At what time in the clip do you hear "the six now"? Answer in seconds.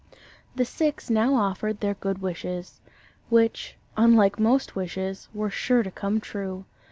0.55-1.35